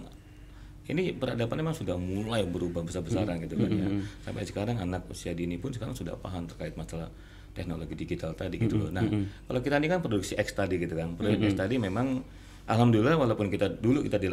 ini 0.89 1.13
peradaban 1.13 1.59
memang 1.59 1.77
sudah 1.77 1.99
mulai 2.01 2.47
berubah 2.47 2.81
besar-besaran 2.81 3.43
gitu 3.43 3.59
kan 3.59 3.69
ya. 3.69 3.89
Sampai 4.23 4.47
sekarang 4.47 4.77
anak 4.79 5.11
usia 5.11 5.35
dini 5.35 5.59
pun 5.59 5.75
sekarang 5.75 5.93
sudah 5.93 6.15
paham 6.17 6.47
terkait 6.47 6.73
masalah 6.73 7.11
teknologi 7.59 7.99
digital 7.99 8.33
tadi 8.33 8.57
gitu 8.57 8.79
loh. 8.79 8.91
Nah 8.95 9.03
kalau 9.45 9.59
kita 9.59 9.77
ini 9.77 9.91
kan 9.91 9.99
produksi 9.99 10.39
X 10.39 10.55
tadi 10.55 10.79
gitu 10.79 10.95
kan. 10.95 11.19
Produksi 11.19 11.51
X 11.51 11.59
tadi 11.59 11.75
memang 11.77 12.23
alhamdulillah 12.65 13.19
walaupun 13.19 13.51
kita 13.51 13.67
dulu 13.69 14.07
kita 14.07 14.17
di 14.17 14.31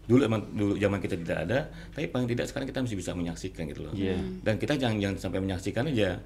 dulu 0.00 0.20
emang 0.26 0.42
dulu 0.50 0.74
zaman 0.74 0.98
kita 0.98 1.14
tidak 1.22 1.38
ada 1.46 1.58
tapi 1.94 2.10
paling 2.10 2.26
tidak 2.26 2.50
sekarang 2.50 2.66
kita 2.66 2.82
masih 2.82 2.98
bisa 2.98 3.14
menyaksikan 3.14 3.62
gitu 3.70 3.88
loh. 3.88 3.92
Iya. 3.94 4.18
dan 4.42 4.58
kita 4.58 4.74
jangan 4.76 4.96
jangan 5.00 5.16
sampai 5.16 5.40
menyaksikan 5.40 5.88
aja. 5.88 6.20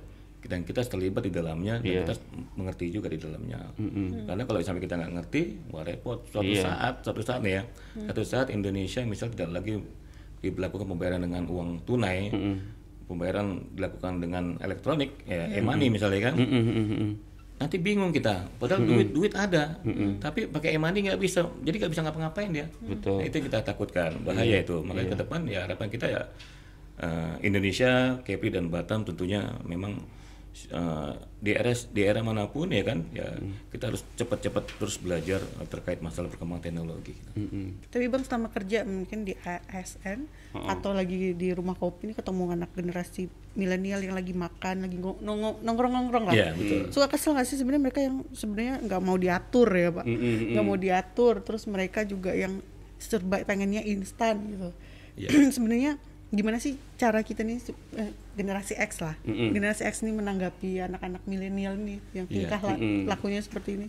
Dan 0.45 0.61
kita 0.61 0.85
terlibat 0.85 1.25
di 1.25 1.33
dalamnya 1.33 1.81
dan 1.81 1.89
Iya. 1.89 2.01
kita 2.05 2.15
mengerti 2.61 2.93
juga 2.93 3.09
di 3.09 3.17
dalamnya. 3.17 3.65
Karena 4.29 4.45
kalau 4.45 4.61
sampai 4.61 4.85
kita 4.85 5.01
nggak 5.01 5.13
ngerti 5.17 5.43
wah 5.73 5.81
repot. 5.81 6.21
Suatu 6.29 6.45
Iya. 6.45 6.69
saat 6.69 6.95
suatu 7.01 7.25
saat 7.25 7.41
nih 7.41 7.53
ya 7.57 7.63
suatu 8.05 8.23
saat 8.29 8.47
Indonesia 8.53 9.01
misal 9.09 9.33
tidak 9.33 9.57
lagi 9.57 9.81
dilakukan 10.45 10.85
pembayaran 10.85 11.25
dengan 11.25 11.49
uang 11.49 11.89
tunai 11.89 12.29
pembayaran 13.05 13.61
dilakukan 13.77 14.21
dengan 14.21 14.45
elektronik 14.61 15.25
ya 15.29 15.49
e-money 15.55 15.93
misalnya 15.93 16.31
kan. 16.31 16.35
Mm, 16.41 16.49
mm, 16.49 16.65
mm, 16.65 16.87
mm. 16.91 17.13
nanti 17.55 17.79
bingung 17.79 18.11
kita 18.11 18.51
padahal 18.59 18.83
duit 18.83 19.15
duit 19.15 19.33
ada 19.33 19.79
tapi 20.19 20.51
pakai 20.51 20.75
e-money 20.75 21.07
nggak 21.07 21.23
bisa 21.23 21.47
jadi 21.63 21.87
nggak 21.87 21.93
bisa 21.93 22.03
ngapa-ngapain 22.03 22.51
dia. 22.51 22.67
Betul. 22.83 23.23
Nah, 23.23 23.27
itu 23.31 23.39
kita 23.47 23.59
takutkan 23.63 24.11
bahaya 24.27 24.61
itu. 24.61 24.83
Makanya 24.83 25.15
ke 25.15 25.19
depan 25.23 25.41
ya 25.47 25.61
harapan 25.65 25.89
kita 25.89 26.07
ya 26.11 26.23
eh, 26.99 27.35
Indonesia 27.47 28.19
Kepri 28.27 28.51
dan 28.51 28.69
Batam 28.69 29.07
tentunya 29.07 29.55
memang 29.63 30.03
eh, 30.71 31.15
di 31.43 31.51
era 31.53 31.73
di 31.75 32.01
era 32.07 32.21
mana 32.23 32.47
pun 32.47 32.71
ya 32.71 32.87
kan 32.87 33.05
ya 33.11 33.27
kita 33.75 33.91
harus 33.91 34.07
cepat-cepat 34.15 34.79
terus 34.79 34.97
belajar 35.03 35.43
terkait 35.67 35.99
masalah 36.01 36.31
perkembangan 36.31 36.63
teknologi 36.63 37.15
Tapi 37.91 38.05
bang 38.07 38.23
selama 38.23 38.49
kerja 38.55 38.87
mungkin 38.87 39.27
di 39.27 39.35
ASN 39.35 40.31
atau 40.55 40.95
lagi 40.95 41.35
di 41.35 41.51
rumah 41.51 41.75
kopi 41.75 42.11
ini 42.11 42.15
ketemu 42.15 42.55
anak 42.55 42.71
generasi 42.73 43.27
milenial 43.55 44.03
yang 44.03 44.15
lagi 44.19 44.35
makan, 44.35 44.87
lagi 44.87 44.99
nongkrong-nongkrong 44.99 46.25
lah. 46.31 46.35
Iya, 46.35 46.49
betul. 46.59 46.81
Suka 46.91 47.07
kesel 47.07 47.39
nggak 47.39 47.47
sih 47.47 47.57
sebenarnya 47.59 47.83
mereka 47.87 48.01
yang 48.03 48.17
sebenarnya 48.35 48.75
nggak 48.83 49.01
mau 49.03 49.17
diatur 49.19 49.69
ya 49.71 49.91
pak, 49.95 50.07
nggak 50.51 50.65
mau 50.67 50.77
diatur. 50.79 51.35
Terus 51.47 51.63
mereka 51.71 52.03
juga 52.03 52.35
yang 52.35 52.59
serba 52.99 53.43
pengennya 53.47 53.83
instan 53.87 54.43
gitu. 54.51 54.69
Iya. 55.15 55.29
sebenarnya 55.55 55.99
gimana 56.35 56.59
sih 56.59 56.75
cara 56.95 57.21
kita 57.21 57.41
nih 57.41 57.63
eh, 57.95 58.11
generasi 58.35 58.75
X 58.77 58.99
lah, 58.99 59.15
generasi 59.25 59.83
X 59.85 60.03
nih 60.03 60.11
menanggapi 60.13 60.83
anak-anak 60.83 61.23
milenial 61.25 61.75
nih 61.77 62.03
yang 62.13 62.27
Iya. 62.27 62.35
tingkah 62.51 62.61
la- 62.61 62.79
lakunya 63.09 63.39
seperti 63.39 63.71
ini? 63.77 63.87